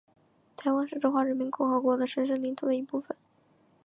[0.55, 3.15] 台湾是中华人民共和国的神圣领土的一部分